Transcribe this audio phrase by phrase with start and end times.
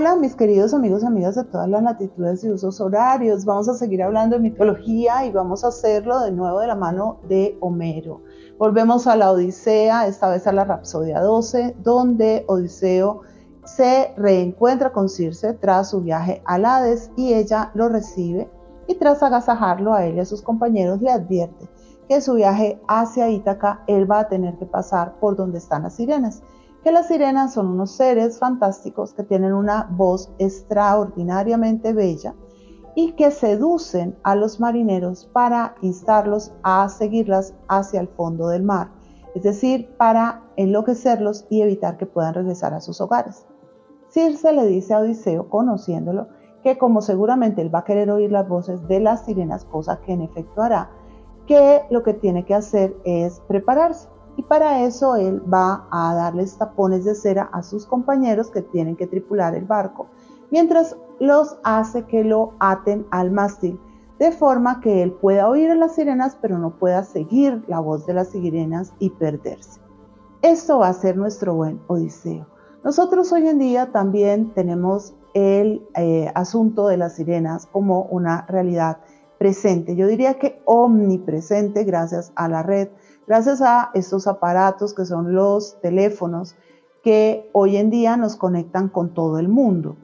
[0.00, 3.44] Hola mis queridos amigos amigas de todas las latitudes y usos horarios.
[3.44, 7.18] Vamos a seguir hablando de mitología y vamos a hacerlo de nuevo de la mano
[7.28, 8.22] de Homero.
[8.58, 13.20] Volvemos a la Odisea, esta vez a la Rapsodia 12, donde Odiseo
[13.66, 18.50] se reencuentra con Circe tras su viaje al Hades y ella lo recibe
[18.86, 21.68] y tras agasajarlo a él y a sus compañeros le advierte
[22.08, 25.82] que en su viaje hacia Ítaca él va a tener que pasar por donde están
[25.82, 26.42] las sirenas
[26.82, 32.34] que las sirenas son unos seres fantásticos que tienen una voz extraordinariamente bella
[32.94, 38.88] y que seducen a los marineros para instarlos a seguirlas hacia el fondo del mar,
[39.34, 43.46] es decir, para enloquecerlos y evitar que puedan regresar a sus hogares.
[44.08, 46.28] Circe le dice a Odiseo, conociéndolo,
[46.62, 50.12] que como seguramente él va a querer oír las voces de las sirenas, cosa que
[50.12, 50.90] en efecto hará,
[51.46, 54.08] que lo que tiene que hacer es prepararse
[54.40, 58.96] y para eso él va a darles tapones de cera a sus compañeros que tienen
[58.96, 60.06] que tripular el barco,
[60.50, 63.78] mientras los hace que lo aten al mástil,
[64.18, 68.06] de forma que él pueda oír a las sirenas, pero no pueda seguir la voz
[68.06, 69.78] de las sirenas y perderse.
[70.40, 72.46] Esto va a ser nuestro buen Odiseo.
[72.82, 79.00] Nosotros hoy en día también tenemos el eh, asunto de las sirenas como una realidad
[79.38, 79.96] presente.
[79.96, 82.88] Yo diría que omnipresente gracias a la red
[83.30, 86.56] gracias a estos aparatos que son los teléfonos
[87.04, 89.94] que hoy en día nos conectan con todo el mundo.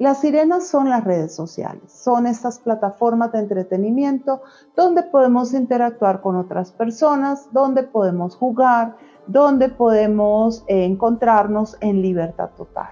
[0.00, 4.42] Las sirenas son las redes sociales, son estas plataformas de entretenimiento
[4.74, 8.96] donde podemos interactuar con otras personas, donde podemos jugar,
[9.28, 12.90] donde podemos eh, encontrarnos en libertad total.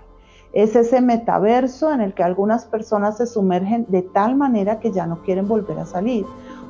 [0.53, 5.07] Es ese metaverso en el que algunas personas se sumergen de tal manera que ya
[5.07, 6.25] no quieren volver a salir.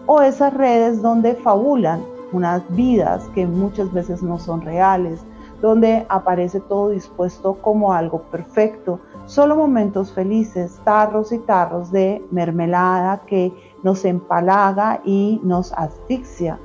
[0.06, 2.00] O esas redes donde fabulan
[2.32, 5.24] unas vidas que muchas veces no son reales,
[5.60, 13.20] donde aparece todo dispuesto como algo perfecto, solo momentos felices, tarros y tarros de mermelada
[13.26, 13.52] que
[13.82, 16.58] nos empalaga y nos asfixia.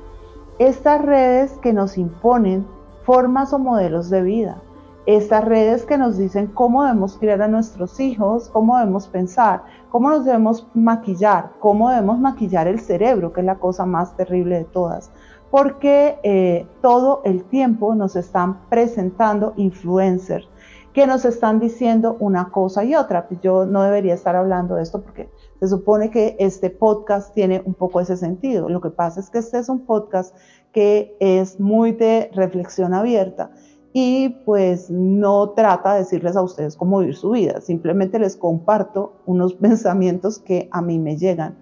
[0.58, 2.66] Estas redes que nos imponen
[3.04, 4.62] formas o modelos de vida,
[5.04, 10.10] estas redes que nos dicen cómo debemos criar a nuestros hijos, cómo debemos pensar, cómo
[10.10, 14.64] nos debemos maquillar, cómo debemos maquillar el cerebro, que es la cosa más terrible de
[14.64, 15.12] todas
[15.50, 20.48] porque eh, todo el tiempo nos están presentando influencers
[20.96, 23.28] que nos están diciendo una cosa y otra.
[23.42, 25.28] Yo no debería estar hablando de esto porque
[25.60, 28.70] se supone que este podcast tiene un poco ese sentido.
[28.70, 30.34] Lo que pasa es que este es un podcast
[30.72, 33.50] que es muy de reflexión abierta
[33.92, 39.16] y pues no trata de decirles a ustedes cómo vivir su vida, simplemente les comparto
[39.24, 41.56] unos pensamientos que a mí me llegan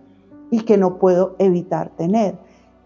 [0.51, 2.37] y que no puedo evitar tener.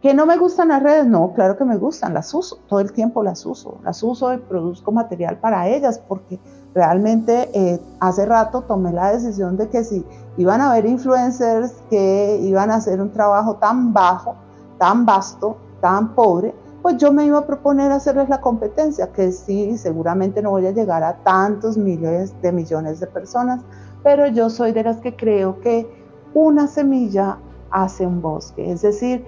[0.01, 1.07] ¿Que no me gustan las redes?
[1.07, 4.39] No, claro que me gustan, las uso, todo el tiempo las uso, las uso y
[4.39, 6.39] produzco material para ellas porque
[6.73, 10.05] realmente eh, hace rato tomé la decisión de que si
[10.37, 14.37] iban a haber influencers que iban a hacer un trabajo tan bajo,
[14.79, 19.77] tan vasto, tan pobre, pues yo me iba a proponer hacerles la competencia, que sí,
[19.77, 23.63] seguramente no voy a llegar a tantos miles de millones de personas,
[24.05, 25.91] pero yo soy de las que creo que
[26.35, 27.39] una semilla
[27.71, 29.27] hace un bosque, es decir,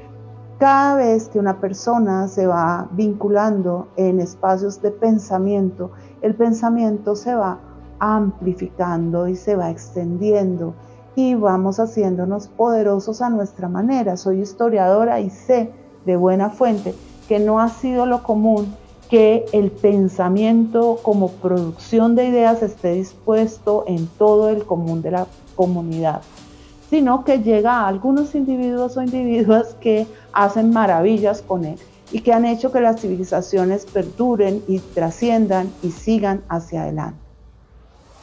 [0.60, 5.90] cada vez que una persona se va vinculando en espacios de pensamiento,
[6.20, 7.58] el pensamiento se va
[7.98, 10.74] amplificando y se va extendiendo
[11.16, 14.18] y vamos haciéndonos poderosos a nuestra manera.
[14.18, 15.72] Soy historiadora y sé
[16.04, 16.94] de buena fuente
[17.26, 18.74] que no ha sido lo común
[19.08, 25.26] que el pensamiento como producción de ideas esté dispuesto en todo el común de la
[25.56, 26.20] comunidad
[26.90, 31.78] sino que llega a algunos individuos o individuas que hacen maravillas con él
[32.10, 37.20] y que han hecho que las civilizaciones perduren y trasciendan y sigan hacia adelante.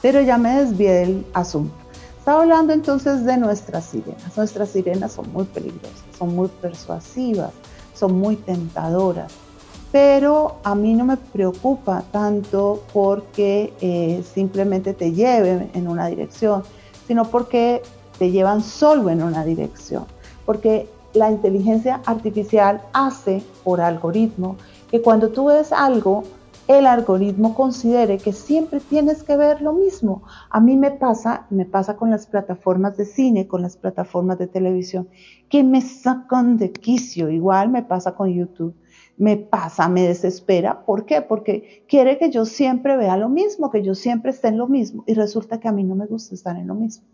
[0.02, 1.74] Pero ya me desvié del asunto.
[2.20, 4.36] Estaba hablando entonces de nuestras sirenas.
[4.36, 7.54] Nuestras sirenas son muy peligrosas, son muy persuasivas,
[7.94, 9.32] son muy tentadoras,
[9.94, 16.64] pero a mí no me preocupa tanto porque eh, simplemente te lleven en una dirección,
[17.08, 17.82] sino porque
[18.18, 20.06] te llevan solo en una dirección,
[20.46, 24.58] porque la inteligencia artificial hace por algoritmo
[24.90, 26.24] que cuando tú ves algo,
[26.68, 30.24] el algoritmo considere que siempre tienes que ver lo mismo.
[30.50, 34.48] A mí me pasa, me pasa con las plataformas de cine, con las plataformas de
[34.48, 35.08] televisión,
[35.50, 37.30] que me sacan de quicio.
[37.30, 38.76] Igual me pasa con YouTube.
[39.16, 40.86] Me pasa, me desespera.
[40.86, 41.22] ¿Por qué?
[41.22, 45.06] Porque quiere que yo siempre vea lo mismo, que yo siempre esté en lo mismo.
[45.08, 47.08] Y resulta que a mí no me gusta estar en lo mismo.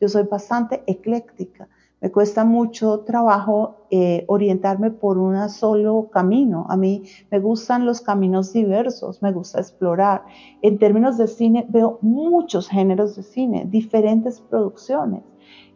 [0.00, 1.68] Yo soy bastante ecléctica.
[2.00, 6.66] Me cuesta mucho trabajo eh, orientarme por un solo camino.
[6.70, 10.24] A mí me gustan los caminos diversos, me gusta explorar.
[10.62, 15.22] En términos de cine, veo muchos géneros de cine, diferentes producciones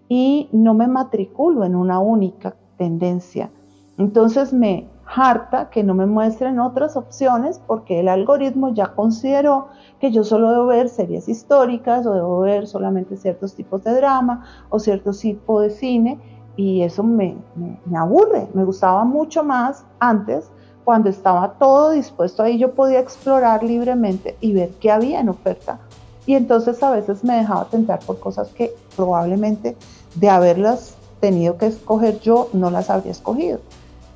[0.08, 3.50] y no me matriculo en una única tendencia.
[3.98, 9.68] Entonces me harta que no me muestren otras opciones porque el algoritmo ya consideró
[10.00, 14.44] que yo solo debo ver series históricas o debo ver solamente ciertos tipos de drama
[14.70, 16.18] o cierto tipo de cine
[16.56, 18.46] y eso me, me, aburre.
[18.54, 20.50] Me gustaba mucho más antes
[20.84, 25.78] cuando estaba todo dispuesto ahí yo podía explorar libremente y ver qué había en oferta.
[26.26, 29.76] Y entonces a veces me dejaba tentar por cosas que probablemente
[30.14, 33.60] de haberlas tenido que escoger yo no las habría escogido.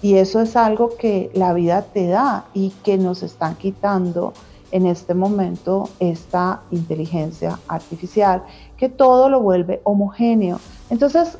[0.00, 4.32] Y eso es algo que la vida te da y que nos están quitando
[4.70, 8.44] en este momento esta inteligencia artificial,
[8.76, 10.60] que todo lo vuelve homogéneo.
[10.90, 11.38] Entonces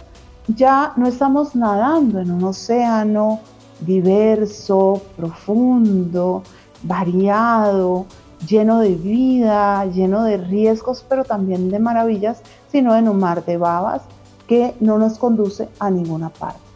[0.49, 3.40] ya no estamos nadando en un océano
[3.81, 6.43] diverso, profundo,
[6.82, 8.06] variado,
[8.46, 12.40] lleno de vida, lleno de riesgos, pero también de maravillas,
[12.70, 14.02] sino en un mar de babas
[14.46, 16.68] que no nos conduce a ninguna parte.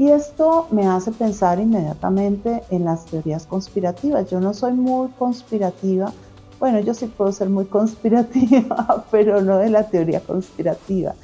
[0.00, 4.30] Y esto me hace pensar inmediatamente en las teorías conspirativas.
[4.30, 6.10] Yo no soy muy conspirativa.
[6.58, 11.14] Bueno, yo sí puedo ser muy conspirativa, pero no de la teoría conspirativa.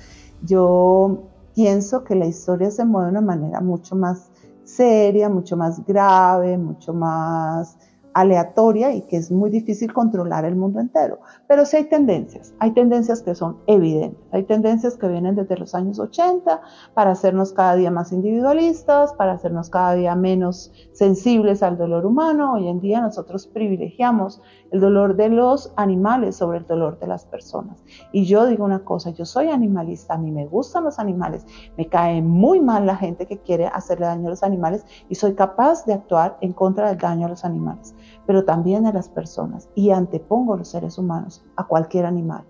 [0.42, 1.22] Yo
[1.54, 4.28] pienso que la historia se mueve de una manera mucho más
[4.64, 7.78] seria, mucho más grave, mucho más
[8.16, 11.18] aleatoria y que es muy difícil controlar el mundo entero.
[11.46, 15.74] Pero sí hay tendencias, hay tendencias que son evidentes, hay tendencias que vienen desde los
[15.74, 16.62] años 80
[16.94, 22.54] para hacernos cada día más individualistas, para hacernos cada día menos sensibles al dolor humano.
[22.54, 24.40] Hoy en día nosotros privilegiamos
[24.70, 27.84] el dolor de los animales sobre el dolor de las personas.
[28.12, 31.44] Y yo digo una cosa, yo soy animalista, a mí me gustan los animales,
[31.76, 35.34] me cae muy mal la gente que quiere hacerle daño a los animales y soy
[35.34, 37.94] capaz de actuar en contra del daño a los animales
[38.26, 42.44] pero también a las personas y antepongo los seres humanos a cualquier animal.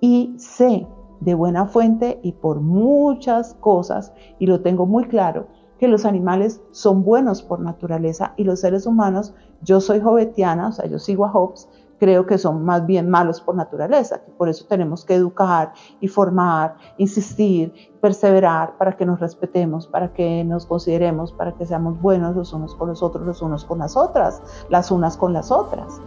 [0.00, 0.86] Y sé
[1.20, 5.48] de buena fuente y por muchas cosas, y lo tengo muy claro,
[5.78, 10.72] que los animales son buenos por naturaleza y los seres humanos, yo soy jovetiana, o
[10.72, 11.68] sea, yo sigo a Hobbes,
[12.00, 16.08] creo que son más bien malos por naturaleza, que por eso tenemos que educar y
[16.08, 22.34] formar, insistir, perseverar para que nos respetemos, para que nos consideremos, para que seamos buenos
[22.34, 26.00] los unos con los otros, los unos con las otras, las unas con las otras.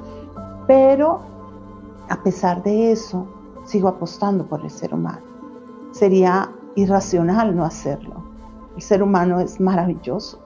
[0.65, 1.19] Pero
[2.09, 3.27] a pesar de eso,
[3.63, 5.21] sigo apostando por el ser humano.
[5.91, 8.15] Sería irracional no hacerlo.
[8.75, 10.39] El ser humano es maravilloso.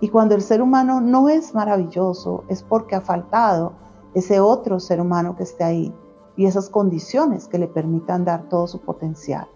[0.00, 3.72] Y cuando el ser humano no es maravilloso es porque ha faltado
[4.14, 5.94] ese otro ser humano que esté ahí
[6.36, 9.46] y esas condiciones que le permitan dar todo su potencial.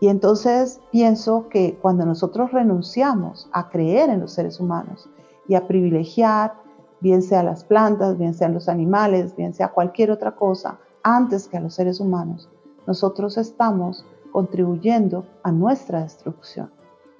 [0.00, 5.08] Y entonces pienso que cuando nosotros renunciamos a creer en los seres humanos
[5.48, 6.54] y a privilegiar,
[7.00, 11.56] bien sea las plantas, bien sean los animales, bien sea cualquier otra cosa, antes que
[11.56, 12.48] a los seres humanos,
[12.86, 16.70] nosotros estamos contribuyendo a nuestra destrucción.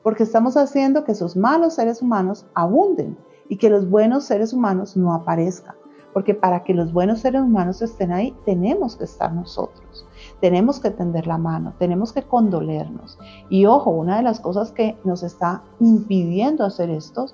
[0.02, 3.16] Porque estamos haciendo que esos malos seres humanos abunden
[3.48, 5.74] y que los buenos seres humanos no aparezcan
[6.16, 10.06] porque para que los buenos seres humanos estén ahí, tenemos que estar nosotros,
[10.40, 13.18] tenemos que tender la mano, tenemos que condolernos.
[13.50, 17.26] Y ojo, una de las cosas que nos está impidiendo hacer esto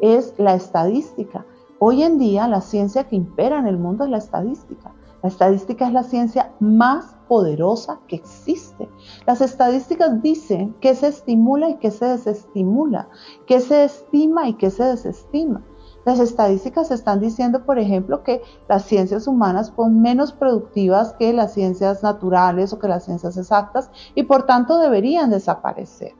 [0.00, 1.44] es la estadística.
[1.80, 4.94] Hoy en día la ciencia que impera en el mundo es la estadística.
[5.22, 8.88] La estadística es la ciencia más poderosa que existe.
[9.26, 13.10] Las estadísticas dicen qué se estimula y qué se desestimula,
[13.46, 15.62] qué se estima y qué se desestima.
[16.04, 21.52] Las estadísticas están diciendo, por ejemplo, que las ciencias humanas son menos productivas que las
[21.52, 26.14] ciencias naturales o que las ciencias exactas y por tanto deberían desaparecer.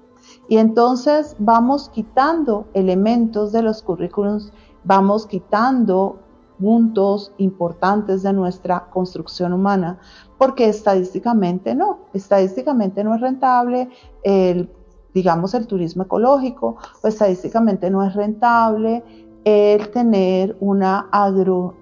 [0.48, 4.52] Y entonces vamos quitando elementos de los currículums,
[4.84, 6.18] vamos quitando
[6.60, 9.98] puntos importantes de nuestra construcción humana,
[10.36, 13.88] porque estadísticamente no, estadísticamente no es rentable
[14.22, 14.70] el,
[15.14, 19.02] digamos, el turismo ecológico, o estadísticamente no es rentable
[19.44, 21.08] el tener una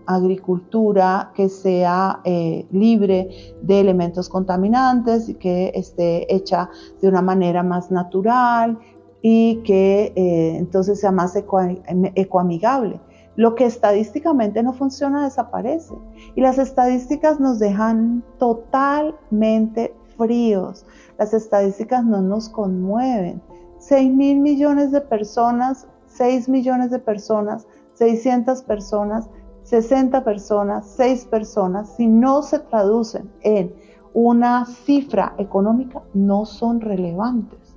[0.06, 7.62] agricultura que sea eh, libre de elementos contaminantes y que esté hecha de una manera
[7.62, 8.78] más natural
[9.22, 13.00] y que eh, entonces sea más ecoamigable.
[13.34, 15.94] Lo que estadísticamente no funciona desaparece
[16.34, 20.86] y las estadísticas nos dejan totalmente fríos.
[21.18, 23.40] Las estadísticas no nos conmueven.
[23.78, 25.86] 6 mil millones de personas
[26.18, 29.30] 6 millones de personas, 600 personas,
[29.62, 33.72] 60 personas, 6 personas, si no se traducen en
[34.14, 37.76] una cifra económica, no son relevantes.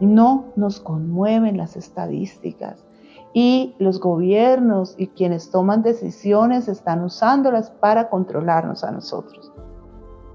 [0.00, 2.84] No nos conmueven las estadísticas
[3.32, 9.52] y los gobiernos y quienes toman decisiones están usándolas para controlarnos a nosotros.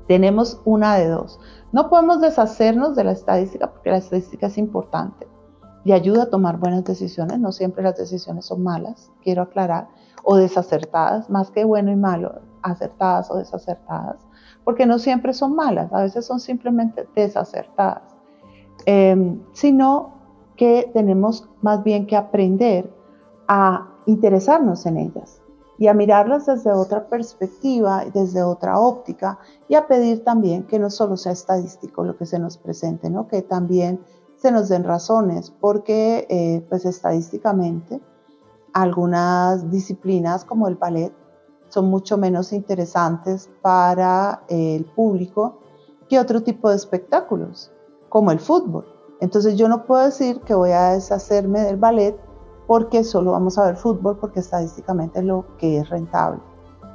[0.08, 1.40] Tenemos una de dos.
[1.74, 5.31] No podemos deshacernos de la estadística porque la estadística es importante
[5.84, 7.40] y ayuda a tomar buenas decisiones.
[7.40, 9.88] No siempre las decisiones son malas, quiero aclarar,
[10.24, 14.18] o desacertadas, más que bueno y malo, acertadas o desacertadas,
[14.64, 18.04] porque no siempre son malas, a veces son simplemente desacertadas,
[18.86, 20.14] em, sino
[20.56, 22.92] que tenemos más bien que aprender
[23.48, 25.42] a interesarnos en ellas
[25.78, 30.92] y a mirarlas desde otra perspectiva, desde otra óptica y a pedir también que no
[30.92, 33.28] solo sea estadístico lo que se nos presente, ¿no?
[33.28, 34.00] que también
[34.42, 38.02] se nos den razones, porque eh, pues estadísticamente
[38.74, 41.14] algunas disciplinas como el ballet
[41.70, 45.60] son mucho menos interesantes para el público
[46.10, 47.72] que otro tipo de espectáculos,
[48.10, 48.86] como el fútbol.
[49.20, 52.18] Entonces yo no puedo decir que voy a deshacerme del ballet
[52.66, 56.42] porque solo vamos a ver fútbol porque estadísticamente es lo que es rentable.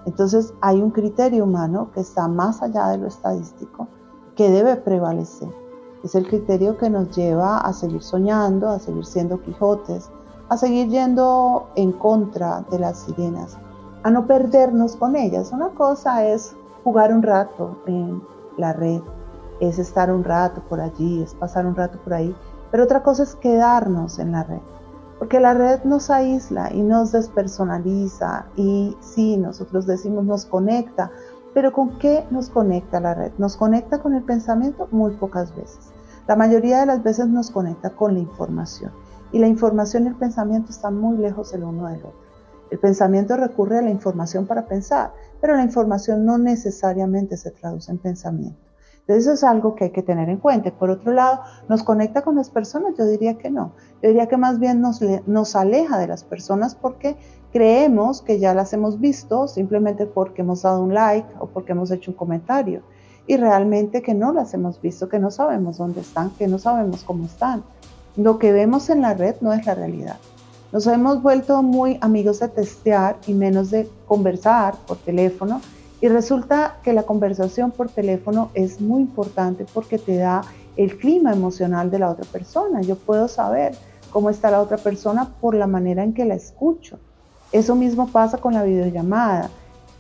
[0.05, 3.87] Entonces hay un criterio humano que está más allá de lo estadístico
[4.35, 5.66] que debe prevalecer.
[6.03, 10.11] Es el criterio que nos lleva a seguir soñando, a seguir siendo Quijotes,
[10.49, 13.59] a seguir yendo en contra de las sirenas,
[14.03, 15.53] a no perdernos con ellas.
[15.53, 18.23] Una cosa es jugar un rato en
[18.57, 19.01] la red,
[19.61, 22.35] es estar un rato por allí, es pasar un rato por ahí,
[22.71, 24.61] pero otra cosa es quedarnos en la red,
[25.19, 31.11] porque la red nos aísla y nos despersonaliza y sí, nosotros decimos nos conecta,
[31.57, 33.33] pero ¿con qué nos conecta la red?
[33.39, 35.91] Nos conecta con el pensamiento muy pocas veces.
[36.29, 38.93] La mayoría de las veces nos conecta con la información
[39.33, 42.21] y la información y el pensamiento están muy lejos el uno del otro.
[42.71, 47.91] El pensamiento recurre a la información para pensar, pero la información no necesariamente se traduce
[47.91, 48.61] en pensamiento.
[49.01, 50.71] Entonces eso es algo que hay que tener en cuenta.
[50.73, 52.95] Por otro lado, ¿nos conecta con las personas?
[52.99, 53.73] Yo diría que no.
[54.03, 57.17] Yo diría que más bien nos, nos aleja de las personas porque
[57.57, 61.91] creemos que ya las hemos visto simplemente porque hemos dado un like o porque hemos
[61.91, 62.83] hecho un comentario
[63.27, 67.03] y realmente que no las hemos visto, que no sabemos dónde están, que no sabemos
[67.03, 67.65] cómo están.
[68.15, 70.19] Lo que vemos en la red no es la realidad.
[70.71, 75.63] Nos hemos vuelto muy amigos de testear y menos de conversar por teléfono
[76.03, 80.43] y resulta que la conversación por teléfono es muy importante porque te da
[80.77, 82.83] el clima emocional de la otra persona.
[82.83, 83.75] Yo puedo saber
[84.11, 86.99] cómo está la otra persona por la manera en que la escucho.
[87.53, 89.51] Eso mismo pasa con la videollamada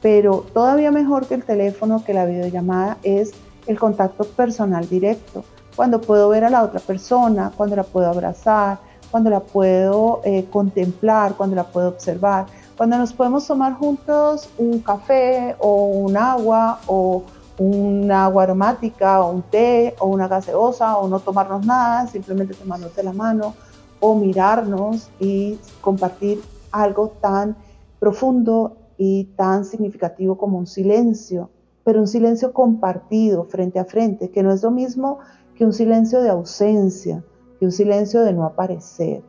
[0.06, 3.32] pero todavía mejor que el teléfono, que la videollamada, es
[3.66, 5.44] el contacto personal directo.
[5.74, 8.78] Cuando puedo ver a la otra persona, cuando la puedo abrazar,
[9.10, 14.78] cuando la puedo eh, contemplar, cuando la puedo observar, cuando nos podemos tomar juntos un
[14.80, 17.24] café o un agua o
[17.58, 22.94] un agua aromática o un té o una gaseosa o no tomarnos nada, simplemente tomarnos
[22.94, 23.54] de la mano
[23.98, 26.40] o mirarnos y compartir
[26.82, 27.56] algo tan
[27.98, 31.50] profundo y tan significativo como un silencio,
[31.84, 35.18] pero un silencio compartido frente a frente, que no es lo mismo
[35.54, 37.24] que un silencio de ausencia,
[37.58, 39.22] que un silencio de no aparecer.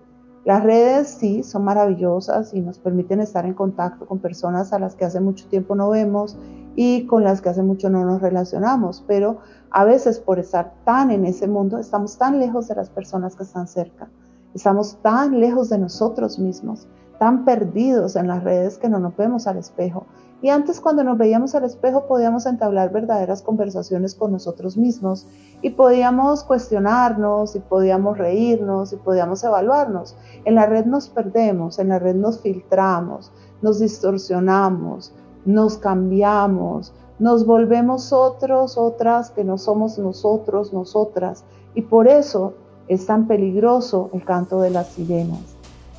[0.45, 4.95] Las redes sí son maravillosas y nos permiten estar en contacto con personas a las
[4.95, 6.37] que hace mucho tiempo no vemos
[6.75, 9.39] y con las que hace mucho no nos relacionamos, pero
[9.71, 13.43] a veces por estar tan en ese mundo estamos tan lejos de las personas que
[13.43, 14.09] están cerca,
[14.53, 16.87] estamos tan lejos de nosotros mismos
[17.19, 20.05] tan perdidos en las redes que no nos vemos al espejo.
[20.39, 25.25] Y antes cuando nos veíamos al espejo podíamos entablar verdaderas conversaciones con nosotros mismos
[25.63, 30.15] y podíamos cuestionarnos y podíamos reírnos y podíamos evaluarnos.
[30.45, 33.31] En la red nos perdemos, en la red nos filtramos,
[33.63, 35.11] nos distorsionamos,
[35.45, 41.45] nos cambiamos, nos volvemos otros, otras que no somos nosotros, nosotras.
[41.73, 42.53] Y por eso
[42.87, 45.56] es tan peligroso el canto de las sirenas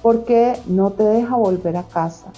[0.08, 2.28] porque no te deja volver a casa.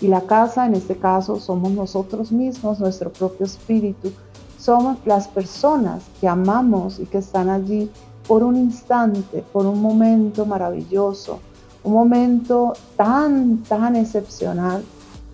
[0.00, 4.10] Y la casa en este caso somos nosotros mismos, nuestro propio espíritu.
[4.58, 7.90] Somos las personas que amamos y que están allí
[8.26, 11.40] por un instante, por un momento maravilloso,
[11.84, 14.82] un momento tan, tan excepcional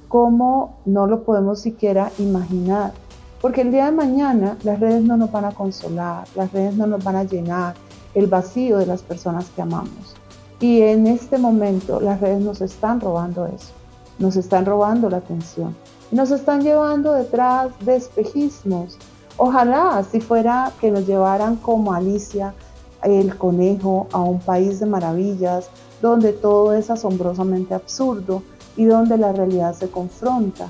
[0.09, 2.93] como no lo podemos siquiera imaginar.
[3.41, 6.89] Porque el día de mañana las redes no nos van a consolar, las redes no
[6.89, 7.77] nos van a llenar
[8.17, 10.17] el vacío de las personas que amamos.
[10.65, 13.75] Y en este momento las redes nos están robando eso,
[14.19, 15.77] nos están robando la atención,
[16.11, 18.97] nos están llevando detrás de espejismos.
[19.37, 22.55] Ojalá si fuera que nos llevaran como Alicia
[23.03, 25.69] el conejo a un país de maravillas,
[26.01, 28.43] donde todo es asombrosamente absurdo
[28.75, 30.69] y donde la realidad se confronta.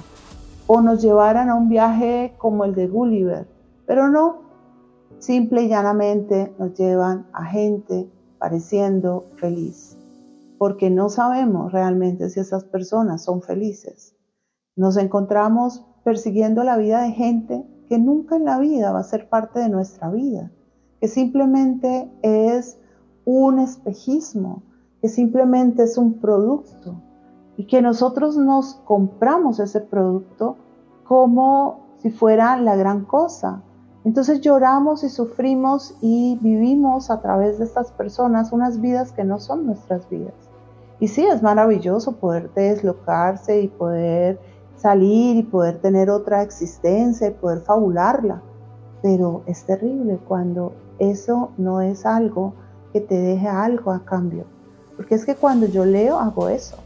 [0.66, 3.46] O nos llevaran a un viaje como el de Gulliver,
[3.86, 4.38] pero no,
[5.20, 8.08] simple y llanamente nos llevan a gente
[8.44, 9.96] pareciendo feliz,
[10.58, 14.14] porque no sabemos realmente si esas personas son felices.
[14.76, 19.30] Nos encontramos persiguiendo la vida de gente que nunca en la vida va a ser
[19.30, 20.52] parte de nuestra vida,
[21.00, 22.76] que simplemente es
[23.24, 24.62] un espejismo,
[25.00, 27.00] que simplemente es un producto
[27.56, 30.58] y que nosotros nos compramos ese producto
[31.04, 33.62] como si fuera la gran cosa.
[34.04, 39.40] Entonces lloramos y sufrimos y vivimos a través de estas personas unas vidas que no
[39.40, 40.34] son nuestras vidas.
[41.00, 44.38] Y sí, es maravilloso poder deslocarse y poder
[44.76, 48.42] salir y poder tener otra existencia y poder fabularla,
[49.02, 52.52] pero es terrible cuando eso no es algo
[52.92, 54.44] que te deje algo a cambio.
[54.96, 56.76] Porque es que cuando yo leo hago eso.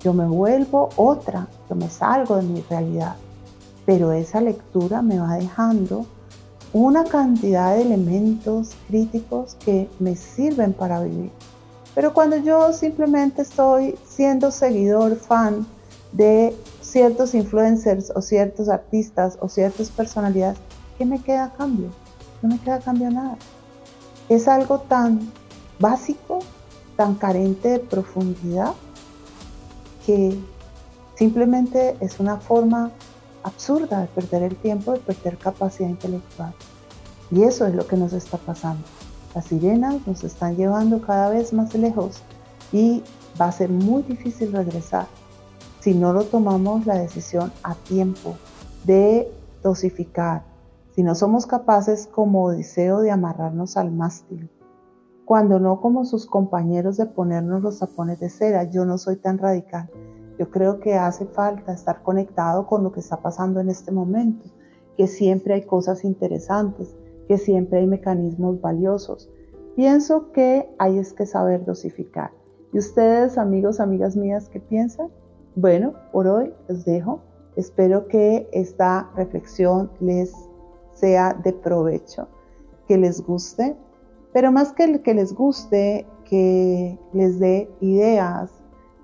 [0.00, 3.16] Yo me vuelvo otra, yo me salgo de mi realidad.
[3.86, 6.04] Pero esa lectura me va dejando
[6.74, 11.30] una cantidad de elementos críticos que me sirven para vivir.
[11.94, 15.64] Pero cuando yo simplemente estoy siendo seguidor, fan
[16.10, 20.58] de ciertos influencers o ciertos artistas o ciertas personalidades,
[20.98, 21.90] ¿qué me queda a cambio?
[22.42, 23.38] No me queda a cambio nada.
[24.28, 25.30] Es algo tan
[25.78, 26.40] básico,
[26.96, 28.72] tan carente de profundidad,
[30.04, 30.36] que
[31.14, 32.90] simplemente es una forma
[33.44, 36.52] absurda de perder el tiempo, de perder capacidad intelectual.
[37.30, 38.84] Y eso es lo que nos está pasando.
[39.34, 42.22] Las sirenas nos están llevando cada vez más lejos
[42.72, 43.02] y
[43.40, 45.06] va a ser muy difícil regresar
[45.80, 48.36] si no lo tomamos la decisión a tiempo
[48.84, 49.30] de
[49.62, 50.42] dosificar,
[50.94, 54.48] si no somos capaces como Odiseo de amarrarnos al mástil,
[55.24, 58.64] cuando no como sus compañeros de ponernos los tapones de cera.
[58.64, 59.90] Yo no soy tan radical.
[60.38, 64.44] Yo creo que hace falta estar conectado con lo que está pasando en este momento,
[64.96, 66.96] que siempre hay cosas interesantes,
[67.28, 69.30] que siempre hay mecanismos valiosos.
[69.76, 72.30] Pienso que hay es que saber dosificar.
[72.72, 75.08] ¿Y ustedes, amigos, amigas mías, qué piensan?
[75.56, 77.20] Bueno, por hoy les dejo.
[77.56, 80.32] Espero que esta reflexión les
[80.92, 82.28] sea de provecho,
[82.88, 83.76] que les guste
[84.34, 88.50] pero más que el que les guste, que les dé ideas,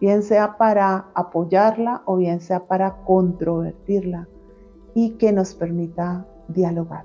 [0.00, 4.28] bien sea para apoyarla o bien sea para controvertirla
[4.94, 7.04] y que nos permita dialogar.